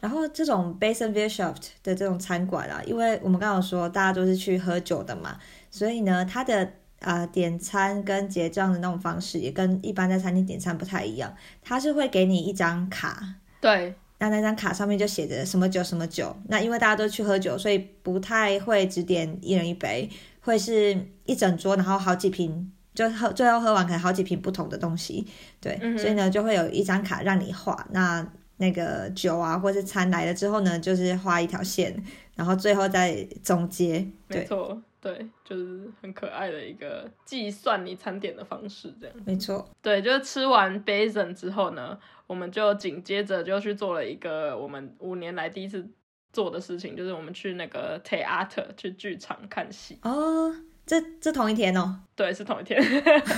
[0.00, 5.38] 然后这种 Basin v i s h o f t 的这种餐馆啊，因为我们刚刚说大家都是去喝酒的嘛，
[5.70, 11.34] 所以呢，它的啊点餐跟结账的那种方式也跟一般在餐厅点餐不太一样。
[11.62, 13.22] 它是会给你一张卡，
[13.62, 16.34] 对，那那张卡上面就写着什么酒什么酒。
[16.48, 20.08] 那因为大家都去喝酒，所以不太会只点一人一杯，
[20.40, 25.26] 会是一整桌，然后好几瓶，就喝最后喝完可能好几瓶不同的东西。
[25.60, 27.86] 对，所以呢就会有一张卡让你画。
[27.90, 31.94] 那那个酒啊，或是餐来了之后呢，就是画一条线，
[32.36, 34.06] 然后最后再总结。
[34.28, 39.14] 没错，对，就是很可爱的一个计算你餐点的方式，这样。
[39.26, 45.86] 没错，对，就是吃完 basin 之后呢，我们就紧接着就去做了一个我们五年来第一次
[46.32, 49.98] 做的事情，就是我们去那个 theater 去剧场看戏。
[50.00, 50.50] 哦，
[50.86, 52.00] 这这同一天哦？
[52.16, 52.82] 对，是同一天。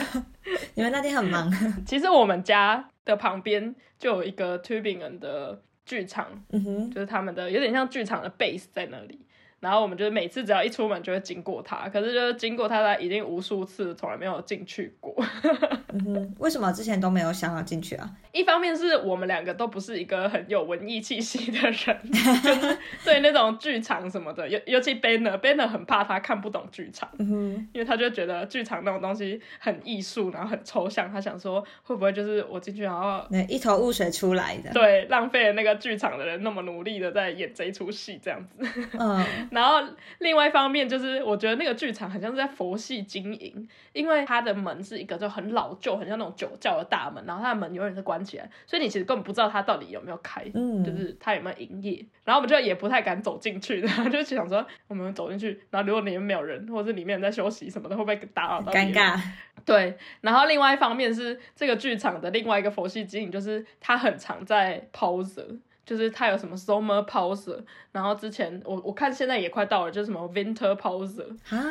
[0.74, 1.52] 你们那天很忙。
[1.85, 9.18] 其实我们家的旁边就有一个 Tubingen 的剧场，嗯哼，就是他们的有点像剧场的 base 在那里。
[9.59, 15.14] 然后我们就是每次只要一出门就会经过它，可是就是经过它，它已经无数次从来没有进去过。
[15.92, 18.09] 嗯哼，为什么之前都没有想要进去啊？
[18.33, 38.69] 一方面是我们两个都不是一个很有文艺气息的人， 就是对那种剧场什么的，尤尤其 Banner，Banner 很怕他看不懂剧场，嗯哼，因为他就觉得剧场那种东西很艺术，然后很抽象，他想说会不会就是我进去然后一头雾水出来的，对，浪费了那个剧场的人那么努力的在演这一出戏这样子，
[39.01, 39.25] 嗯。
[39.52, 39.80] 然后
[40.18, 52.04] 另外一方面就是，我觉得那个剧场很像是在佛系经营，因为它的门是一个就很老旧，很像那种酒窖的大门，然后它的门永远是关起来，所以你其实根本不知道它到底有没有开，嗯，就是它有没有营业。
[52.24, 58.72] 然后我们就也不太敢走进去，然后就想说我们走进去，然后如果里面没有人，或者是里面人在休息什么的，会不会打扰到？
[58.72, 59.20] 尴尬。
[59.64, 59.96] 对。
[60.20, 65.59] 然后另外一方面是这个剧场的另外一个佛系经营，就是它很常在 pause。
[65.87, 67.57] 就是它有什么 summer pause，
[67.92, 71.25] 然后之前我我看现在也快到了，就是什么 winter pause，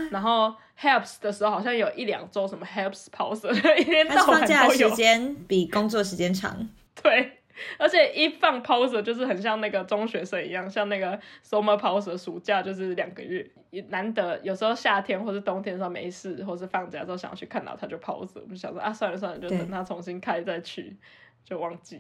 [0.10, 4.90] 然后 helps 的时候好像有一两周什么 helps pause， 一天到晚都有。
[4.90, 6.68] 时间比工作时间长。
[7.04, 7.40] 对，
[7.78, 13.46] 而且一放 pause 就是很像那个中学生一样，像那个 summer pause 暑假就是两个月，
[13.90, 20.96] 难得有时候夏天或是冬天的时候没事，或是放假的时候想要去看到他就 pause，我们想说啊算了算了，就等他重新开再去，
[21.46, 21.98] 就忘记。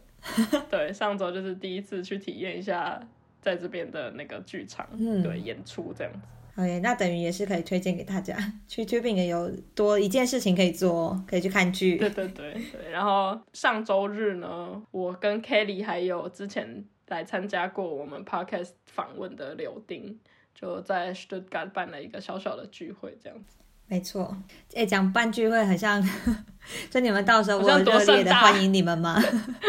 [0.70, 2.98] 对，上周就是第一次去体验一下
[3.42, 4.88] 在这边的那个剧场，
[5.22, 6.20] 对演出这样子。
[6.56, 8.36] OK，那等于也是可以推荐给大家，
[8.66, 11.96] 去 Tubing 有多一件事情可以做，可以去看剧。
[11.98, 12.90] 对对对对。
[12.90, 20.18] 然后上周日呢，我跟 Kelly 还有之前来参加过我们 Podcast 访问的柳丁，
[20.52, 23.56] 就在 Stuttgart 办了一个小小的聚会，这样子。
[23.88, 24.36] 没错，
[24.74, 26.02] 哎，讲半句会很像，
[26.90, 29.16] 就你们到时候我热烈的欢迎你们吗？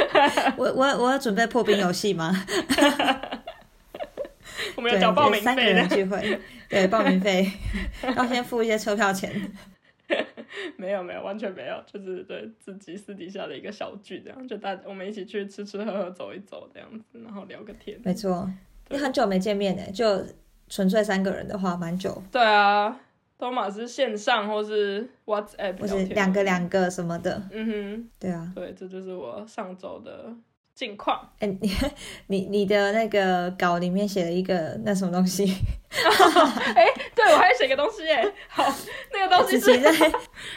[0.57, 2.35] 我我我要准备破冰游戏吗？
[4.75, 7.49] 我们要交报名费三个人聚会，对，报名费
[8.15, 9.51] 要先付一些车票钱。
[10.75, 17.97] 没有没有，完全没有，就是对自己私底下的一个小聚，这样就大我们一起去吃吃喝喝走一走这样子，然后聊个天。
[18.03, 18.49] 没错，
[18.89, 20.25] 你很久没见面呢，就
[20.67, 22.21] 纯粹三个人的话，蛮久。
[22.31, 22.99] 对啊。
[23.39, 27.41] 都马是线上或是 WhatsApp，或是两个两个什么的。
[27.51, 30.25] 嗯哼，对啊，对，这就是我上周的
[30.75, 31.17] 近况。
[31.39, 31.71] 哎，你
[32.27, 35.45] 你你的那个稿里面写了一个那什么东西？
[36.75, 38.33] 哎，对对，我还写个东西耶。
[38.49, 38.65] 好，
[39.13, 40.11] 那个东西是在，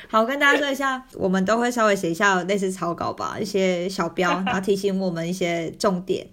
[0.09, 6.27] 好，跟大家说一下，我们都会稍微写一下类似草稿吧，一些小标，然后提醒我们一些重点。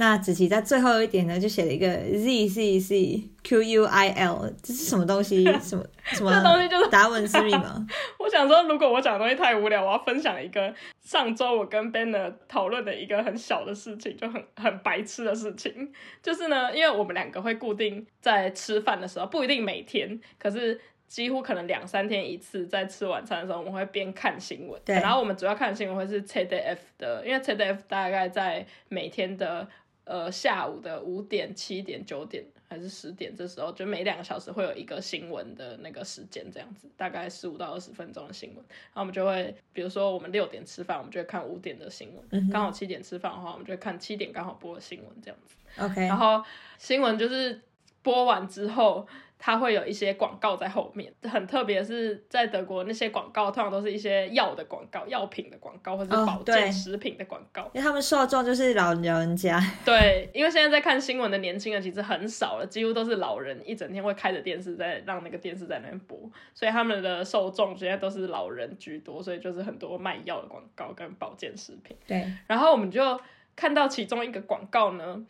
[0.00, 5.44] 那子琪在最后一点呢，就写了一个 Z Z Z Q U I L，这是什么东西？
[5.60, 6.32] 什 么什么？
[6.32, 7.86] 这东西就是达文西密码。
[8.18, 15.92] 我想说，如果我讲的东西太无聊，我要分享一个上周我跟 Banner 讨论的一个很小的事情，就很很白痴的事情。
[16.22, 24.80] 就是呢，因为我们两个会固定在吃饭的时候，不一定每天，可是几乎可能两三天一次，在吃晚餐的时候，我们会边看新闻。
[24.82, 29.68] 对然后我们主要看的新闻会是 TDF 的，因为 TDF 大概在每天的
[30.04, 38.64] 呃下午的五点、七点、九点还是十点，这时候就每两个小时会有一个新闻的那个时间，这样子大概十五到二十分钟的新闻。
[38.68, 45.56] 然后我们就会，比如说我们六点吃饭，我们就会看五点的新闻；刚、好七点吃饭的话，我们就会看七点刚好播的新闻这样子。
[45.78, 46.42] OK，然后
[46.78, 47.60] 新闻就是
[48.02, 49.06] 播完之后，
[49.42, 51.10] 它会有一些广告在后面。
[51.22, 57.62] 很特别的是，在德国那些广告通常都是一些药的广告、药品的广告，或者是哦保健食品的广告。
[57.72, 66.18] 因为他们受众就是老人家， 对，因为现在在看新闻的年轻人其实很少了，几乎都是老人，一整天会开着电视在让那个电视在那边播，
[66.52, 71.96] 所以他们的受众现在都是老人居多，所以就是很多卖药的广告跟保健食品。
[72.06, 73.18] 对，然后我们就
[73.56, 75.24] 看到其中一个广告呢，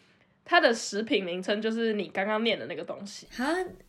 [0.44, 3.46] 它的食品名称就是你刚刚念的那个东西，啊，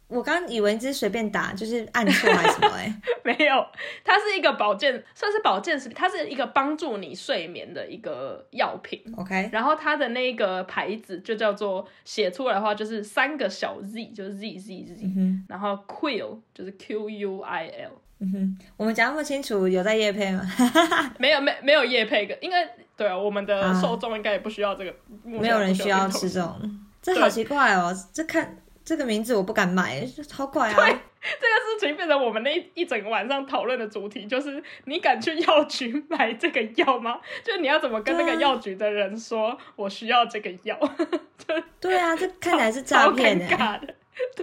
[0.07, 2.83] 我刚以为你只是随便打，就是按错还是什么、欸？
[2.83, 3.65] 哎， 没有，
[4.03, 9.01] 它是一个保健，算是保健食品，它是一个帮助你睡眠的一个药品。
[9.17, 20.41] OK，然后它的那个牌子就叫做写出来的话就是三个小 Z，就是 Z Z Z，、嗯然后 Quill 就是 Q U I L，嗯哼，我们讲那么清楚，有在夜配吗？
[21.17, 22.63] 没有没没有夜配个，应该
[22.95, 27.91] 对啊，我们的啊受众应该也不需要这个，没有人需要吃这这种， 这好奇怪哦。
[28.13, 30.75] 这看这个名字我不敢买，好怪啊。
[31.23, 37.19] 这个事情变成我们那一一整个晚上讨论的主题，就是你敢去药局买这个药吗？
[37.43, 40.77] 就是你要怎么跟那个药局的人说我需要这个药？
[41.79, 43.57] 对啊，这看起来是诈骗超尴哎。
[43.57, 43.93] 尬的，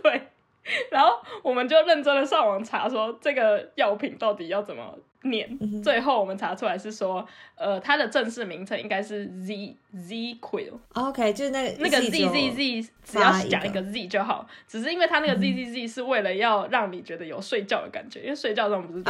[0.00, 0.22] 对。
[0.90, 5.48] 然后我们就认真的上网查，说这个药品到底要怎么念。
[5.60, 7.26] 嗯最后我们查出来是说，
[7.56, 14.46] 呃，它的正式名称应该是 Z Z Quill，OK，就是那个那个 Z Z Z 只要讲一个 Z 就好。
[14.66, 19.02] 只是因为它那个 Z Z Z 是为了要让你觉得有睡觉的感觉，因为睡觉的时候不是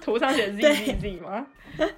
[0.00, 1.46] 图上写 Z Z Z 吗？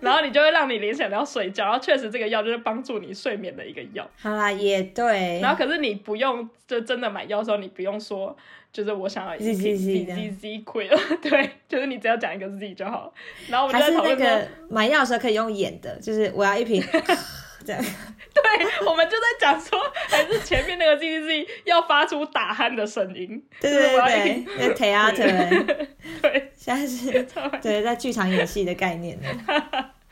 [0.01, 4.09] 然后你就会让你联想到睡觉，然后确实这个药就是帮助你睡眠的一个药。
[4.21, 5.41] 好啦，也对。
[5.41, 8.37] 然后可是你不用，就真的买药的时候，你不用说，
[8.73, 13.13] 就是我想要一 Z Z Z Z 的 Z Z Quill，对， 就是你只要讲一个 Z 就好。
[13.49, 16.83] 然后我们在讨论说，是那个买药的时候可以用演的，就是我要一瓶
[17.65, 17.83] 这样。
[18.35, 25.89] 对，我们就在讲说，还是前面那个 Z Z Z 要发出打鼾的声音，对就是对对 theater，欸
[26.23, 27.27] 对，现在是
[27.61, 29.29] 对在剧场演戏的概念呢。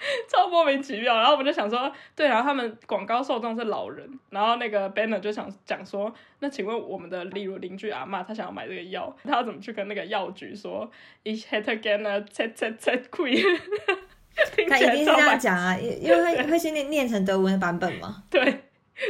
[0.28, 1.16] 超莫名其妙。
[1.16, 10.90] 然后我们就想说，对，然后他们广告受众是老人，然后那个 banner 就想讲说，那请问我们的例如邻居阿妈，她想要买这个药，她要怎么去跟那个药局说
[11.24, 13.42] ？Ich hätte gerne Z Z Z Queen，
[14.56, 18.22] 听起他一定是这样讲啊，因因为会会先念念成德文的版本嘛。
[18.30, 18.64] 对，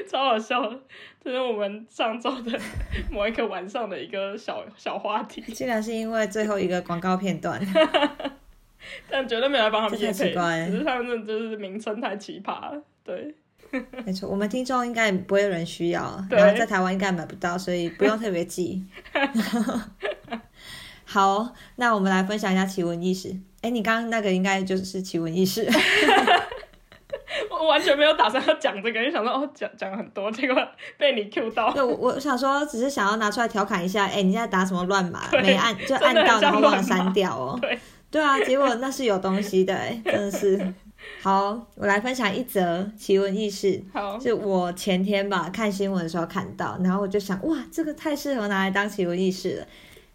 [0.09, 0.81] 超好笑的。
[1.23, 2.59] 这是我们上周的
[3.11, 7.61] 某一个晚上的一个小小话题，竟然是因为最后一个广告片段，
[9.11, 12.83] 但绝对没有来帮他们这太业配奇怪，只是他们就是名称太奇葩了。
[13.05, 13.35] 对，
[14.05, 18.85] 没错，我们听众应该也不会有人需要，对然后在台湾应该买不到，所以不用特别记。
[21.05, 23.35] 好，那我们来分享一下奇闻异事。
[23.63, 25.69] 哎，你刚刚那个应该就是奇闻异事，
[27.51, 30.57] 我完全没有打算要讲这个，因为想说哦讲讲很多，结果
[30.97, 31.73] 被你 Q 到。
[31.73, 34.07] 对，我我想说，只是想要拿出来调侃一下。
[34.07, 35.29] 哎，你现在打什么乱码？
[35.33, 37.59] 对没按就按到，然后忘了删掉哦。
[37.61, 37.77] 对，
[38.11, 40.75] 对啊，结果那是有东西的，哎， 真的是。
[41.23, 43.83] 好，我来分享一则奇闻异事。
[43.93, 49.67] 好，是我前天吧看新闻的时候看到，然后我就想，哇，这个太适合拿来当奇闻异事了。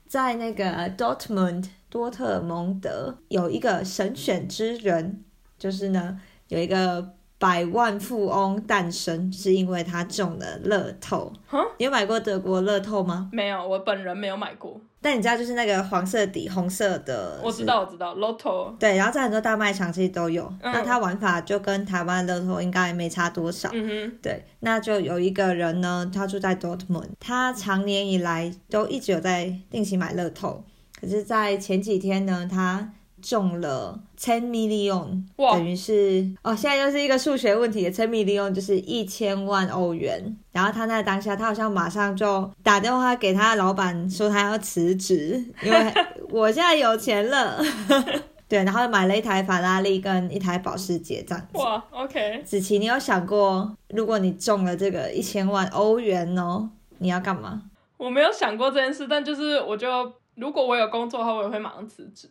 [0.07, 5.23] 在那个 Dortmund 多特蒙德有一个神选之人，
[5.57, 11.33] 就是呢有一个百万富翁诞生，是因为他中了乐透。
[11.79, 13.29] 你有买过德国乐透吗？
[13.33, 14.79] 没有，我本人没有买过。
[15.05, 20.51] 但你知道就是那个黄色底红色的，我知道，我知道，Lotto，对，然后在很多大卖场其实都有。
[20.63, 23.69] 嗯那它玩法就跟台湾乐透应该没差多少。
[23.71, 30.63] 嗯对，那就有一个人呢，他住在 Dortmund，他常年以来都一直有在定期买乐透，
[30.99, 32.91] 可是，在前几天呢，他
[33.25, 40.37] 中了 ten million，等于是哦，现在又是一个数学问题，ten million 就是一千万欧元。
[40.51, 45.93] 然后他那当下，他好像马上就打电话给他的老板说他要辞职，因为
[46.29, 47.59] 我现在有钱了。
[48.47, 51.57] 对，然后买了一台法拉利跟一台保时捷这样子。
[51.57, 56.69] 哇，OK，子琪，你有想过，如果你中了这个一千万欧元哦，
[56.99, 57.63] 你要干嘛？
[57.97, 62.29] 我没有想过这件事，但就是我就如果我有工作的话，我也会马上辞职。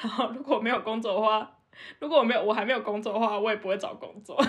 [0.00, 1.50] 然后如果没有工作的话，
[1.98, 4.36] 如果我没有我还没有工作的话，我也不会找工作。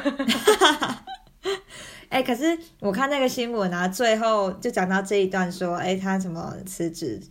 [2.09, 7.21] 哎、可是我看那个新闻啊，最后就讲到这一段说，哎、他怎么辞职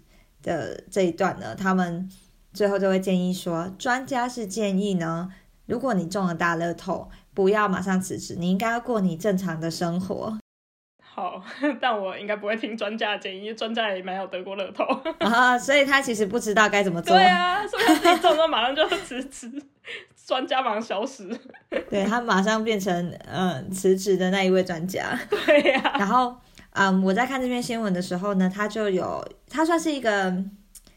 [0.42, 1.54] 的这一段呢？
[1.54, 2.10] 他们
[2.52, 5.30] 最后就会建议说，专家是建议呢，
[5.66, 10.39] 如果你中了大乐透，不要马上辞职，你应该要过你正常的生活
[11.20, 11.42] 好，
[11.78, 14.84] 但我应该不会听专家的建议，因为专家也没有得过乐透。
[15.20, 15.58] 啊。
[15.58, 19.50] 所以他其实不知道该怎么做，对啊，所以他自己中了马上就辞职，
[20.26, 21.28] 专家马上消失。
[21.90, 25.18] 对他马上变成嗯辞职的那一位专家。
[25.44, 26.34] 对呀、然后，
[26.72, 30.34] 嗯，我在看这篇新闻的时候呢，他就有，他算是一个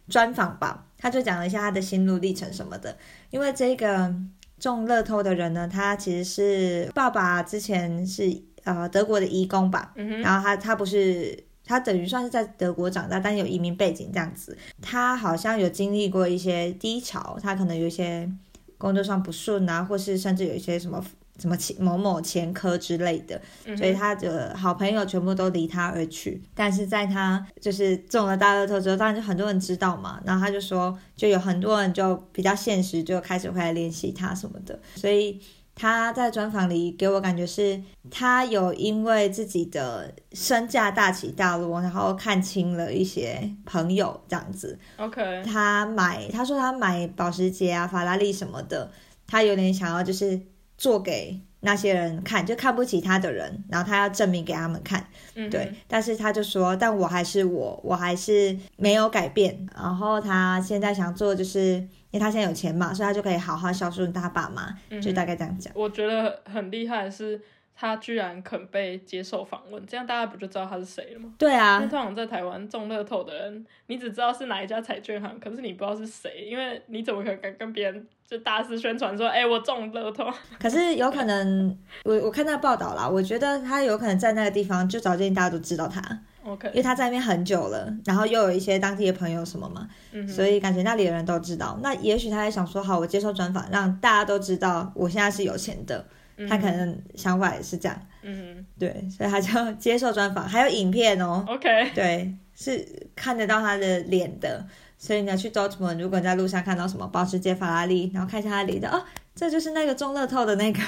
[0.07, 2.95] 专访吧，他就讲了一下他的心路历程什么的。
[3.29, 4.13] 因为这个
[4.57, 8.23] 中乐透的人呢，他其实是爸爸之前是
[8.63, 11.43] 呃德国的移工吧，嗯，然后他他不是。
[11.65, 14.57] 他等于算是在德国长大，但有移民背景这样子。
[14.81, 18.29] 他好像有经历过一些低潮，他可能有一些
[18.77, 21.01] 工作上不顺啊，或是甚至有一些什么
[21.39, 23.41] 什么前某某前科之类的。
[23.63, 26.43] 嗯所以他的好朋友全部都离他而去。
[26.53, 34.77] 但是在他就是中了大乐透之后，当然就很多人知道嘛，然后他就说，就有很多人就比较现实，就开始会来联系他什么的。
[34.97, 35.39] 所以
[35.75, 44.77] 他在专访里给我感觉是，他有因为自己的身价大起大落，然后看清了一些朋友这样子。
[44.97, 48.91] OK，他买，他说他买保时捷啊、法拉利什么的，
[49.25, 50.39] 他有点想要就是
[50.77, 55.73] 做给那些人看，就看不起他的人，然后他要证明给他们看，嗯对。
[55.87, 59.67] 但是他就说，但我还是我，我还是没有改变。
[59.73, 65.73] 然后他现在想做，就是因为他现在有钱嘛，所以他就可以好好孝顺他爸妈，嗯就大概这样讲。
[65.75, 67.41] 我觉得很厉害的是，
[67.75, 71.33] 他居然肯被接受访问，这样大家不就知道他是谁了吗？
[71.39, 80.31] 对啊通常在台湾中乐透的人，你只知道是哪一家彩券行，可是你不知道是谁，因为你怎么可能跟跟别人就大肆宣传说，哎、我中乐透？
[80.61, 85.99] 可是有可能，我我看那个报道啦，我觉得他有可能在那个地方就早就大家都知道他，
[86.45, 91.79] OK，因为他在那边很久了，然后又有一些当地的朋友什么嘛，嗯，所以感觉那里的人都知道。
[91.81, 96.05] 那也许他在想说，好，我接受专访，让大家都知道我现在是有钱的。
[96.49, 102.83] 他可能想法也是这样，嗯对，所以他就 接受专访，还有影片哦，，OK，对，是
[103.15, 104.65] 看得到他的脸的。
[104.97, 109.03] 所以呢，去 Dortmund，如果你在路上看到什么保时捷、法拉利，然后看一下他的脸的，哦，
[109.35, 110.79] 这就是那个中乐透的那个。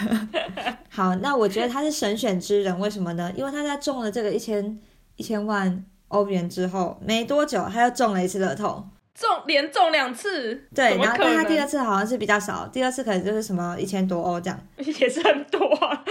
[0.89, 3.31] 好，那我觉得他是神选之人，为什么呢？
[3.37, 4.79] 因为他在中了这个一千
[5.15, 8.85] 一千万欧元之后，没多久他又中了一次乐透。
[9.13, 11.65] 中连中两次，对，然后但他第二？
[11.65, 16.03] 次好像是比较少，第二次可能就是什么一千多欧这样， 也是很多、啊，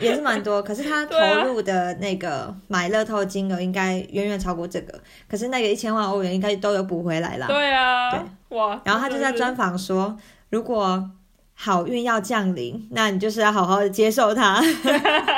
[0.00, 0.60] 也是蛮多。
[0.64, 1.16] 可是他投
[1.46, 7.46] 入的那个买乐透金额应该远远超过这个，可是那个一千万欧元应该都有补回来啦。
[7.46, 10.18] 对啊，对哇，然后他就在专访说，
[10.50, 11.08] 如果
[11.54, 14.60] 好运要降临，那你就是要好好的接受它，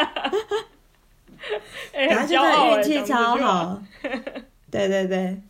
[1.93, 3.83] 哎、然后就很骄傲哎是运气超好。
[4.71, 5.41] 对对对，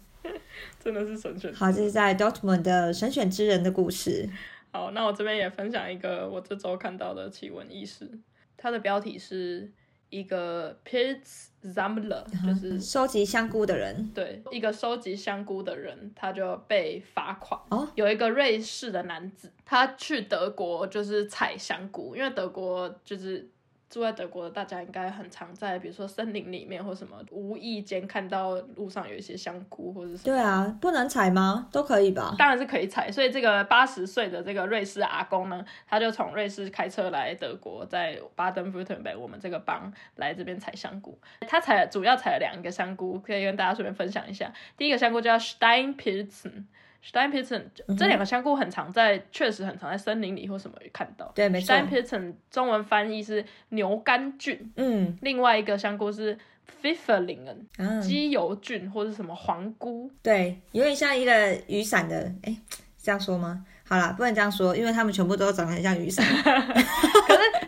[0.79, 1.53] 真的是神选。
[1.55, 4.29] 好，这是在 Dortmund 的神选之人的故事。
[4.73, 8.11] 好，那我这边也分享一个我这周看到的奇闻异事，
[8.57, 9.73] 它的标题是
[10.11, 17.59] 一个 Pilz Sammler，就是收集香菇的人，对一个收集香菇的人，他就被罚款。
[17.71, 23.49] 哦，有一个瑞士的男子，他去德国就是采香菇，因为德国就是
[23.89, 30.37] 住在德国的大家应该很常在，比如说森林里面或什么，无意间看到路上有一些香菇或者是什么。
[30.37, 31.69] 对啊，不能采吗？
[31.71, 32.35] 都可以吧？
[32.37, 41.19] 当然是可以采，所以这个八十岁的这个瑞士阿公呢，他就从瑞士开车来德国，在巴登符特贝我们这个邦来这边采香菇。
[41.49, 44.53] 他采主要采了两个香菇，可以跟大家顺便分享一下。
[44.77, 46.65] 第一个香菇叫 Steinpilzen。
[47.05, 47.63] Steinpilzen
[47.97, 51.31] 这两个香菇很常在，确实很常在森林里或什么看到。
[51.35, 51.75] 对，没错。
[51.75, 56.37] Steinpilzen 中文翻译是牛肝菌，嗯另外一个香菇是
[56.83, 60.11] Pfifferlingen 嗯，鸡油菌或是什么黄菇。
[60.23, 62.57] 对，有点像一个雨伞的，哎，
[63.01, 63.65] 这样说吗？
[63.89, 66.27] 好啦，不能这样说，因为他们全部都长得很像雨伞。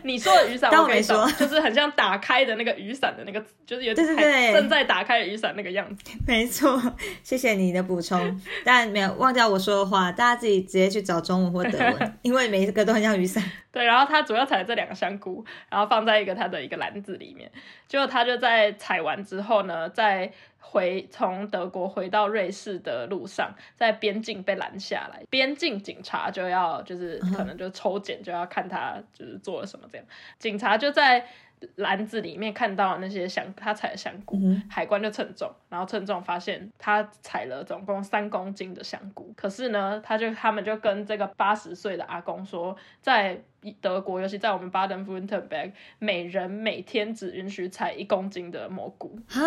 [0.03, 6.03] 你说的雨伞但我没说就是很像打开的那个雨伞的那个， 就是有对对还对正在打开的雨伞那个样子。
[6.27, 6.81] 没错，
[7.23, 13.43] 谢谢你的补充，但没有忘掉我说的话，大家自己直接去找中文或德文， 因为每一个都很像雨伞。
[13.71, 17.51] 对，然后他主要采了这两个香菇，然后放在一个他的一个篮子里面。
[17.87, 30.05] 结果他就在采完之后呢，在回从德国回到瑞士的路上，在边境被拦下来，边境警察就要就是可能就抽检，就要看他就是做了什么这样。
[30.37, 31.27] 警察就在
[31.75, 43.41] 篮子里面看到那些香他采的香菇，嗯海关就称重，然后称重发现他采了总共三公斤的香菇，可是呢，他就他们就跟这个八十岁的阿公说，在
[43.81, 49.19] 德国，尤其在我们巴登符特 berg，每人每天只允许采一公斤的蘑菇。
[49.29, 49.41] 啊，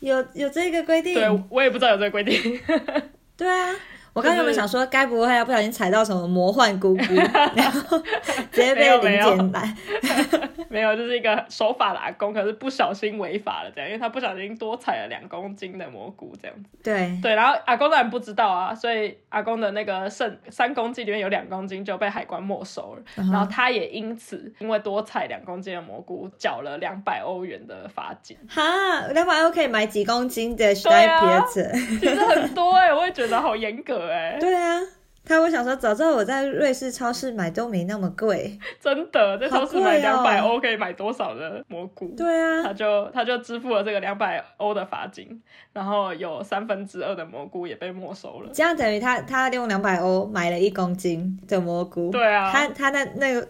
[0.00, 1.14] 有有这个规定？
[1.14, 2.60] 对我也不知道有这个规定，
[3.36, 3.74] 对啊，
[4.12, 7.14] 我刚刚有想说，该不会要不小心踩到什么魔幻菇菇，
[7.56, 7.98] 然后
[8.50, 9.76] 直接被零没有检来？
[10.68, 16.70] 没有，就是一个守法的阿公，可是不小心违法了这样，因为他不小心多采了两公斤的蘑菇这样子。
[16.82, 28.62] 对，对，然后阿公当然不知道啊，所以阿公的那个剩三公斤里面有两公斤就被海关没收了，然后他也因此因为多采两公斤的蘑菇，缴了两百欧元的罚金，哈，
[29.12, 31.70] 两百欧可以买几公斤的 e 啊 p 子？
[32.00, 34.80] 其实很多哎、我也觉得好严格哎、对啊，
[35.24, 38.58] 他我想说，早知道我在瑞士超市买都没那么贵。
[38.80, 42.12] 真的在超市买两百欧可以买多少的蘑菇？
[42.16, 45.40] 对啊，他就他就支付了这个两百欧的罚金，
[45.72, 48.50] 然后有三分之二的蘑菇也被没收了。
[48.52, 52.10] 这样等于他他用两百欧买了一公斤的蘑菇。
[52.10, 53.48] 对啊他他那那个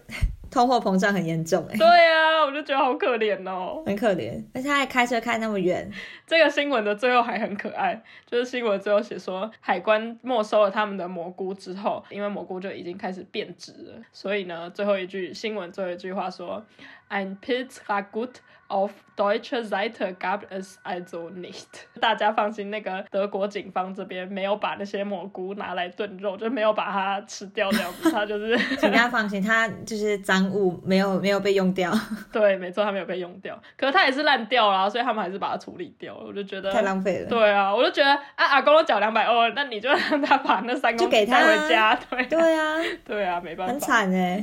[0.53, 3.82] 通货膨胀很严重哎、对啊，我就觉得好可怜哦。
[3.86, 5.90] 很可怜，而且他还开车开那么远。
[6.26, 16.62] 这个新闻的最后还很可爱，就是新闻最后写说，海关没收了他们的蘑菇之后，因为蘑菇就已经开始变质了，所以呢，最后一句新闻最后一句话说
[17.09, 18.34] ，Ein Pizzagut
[18.73, 21.66] auf deutscher Seite gab es also nicht。
[22.01, 31.93] 大家放心，那个德国警方这边没有把那些蘑菇拿来炖肉，就没有把它吃掉这样子，他就是 请大家放心，它就是赃物，没有没有被用掉，
[32.33, 36.25] 对，没错，他没有被用掉，可是它也是烂掉了啊，所以他们还是把它处理掉了。
[36.25, 37.29] 我就觉得太浪费了。
[37.29, 44.43] 对啊，我就觉得啊，阿公都缴两百欧了，那你就让他把那三公就给他带回家，对对啊， 对啊，没办法，很惨哎、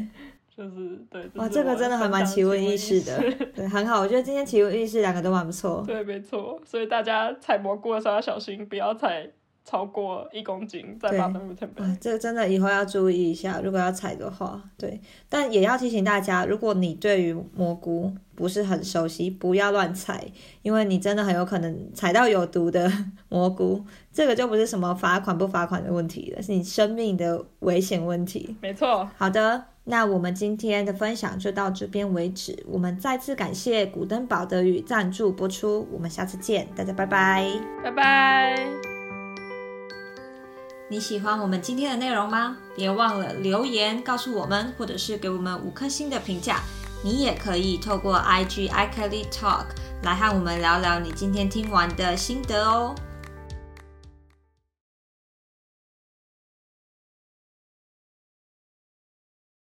[0.59, 3.17] 就是对，哇，是这个真的还蛮奇闻异事的
[3.55, 4.01] 对，很好。
[4.01, 5.81] 我觉得今天奇闻异事两个都蛮不错。
[5.87, 9.25] 对，没错，所以大家采蘑菇的时候要小心，不要采
[9.63, 14.99] 超过一公斤，在对巴登符特哇 berg。，这个真的以后要注意一下，如果要采的话，对，
[15.29, 20.25] 但也要提醒大家，如果你对于蘑菇不是很熟悉，不要乱踩，
[20.61, 22.89] 因为你真的很有可能踩到有毒的
[23.27, 28.55] 蘑菇，这个就不是什么罚款不罚款的问题了，是你生命的危险问题。
[28.61, 32.63] 没错，好的，那我们今天的分享就到这边为止。
[32.65, 37.45] 我们再次感谢古登堡德语赞助播出，我们下次见，大家拜拜。
[37.83, 38.65] 拜拜。
[40.89, 42.57] 你喜欢我们今天的内容吗？
[42.75, 46.61] 别忘了留言告诉我们，或者是给我们五颗星的评价。
[47.01, 49.65] 你也可以透过 IG iKelly Talk
[50.03, 52.95] 来和我们聊聊你今天听完的心得哦。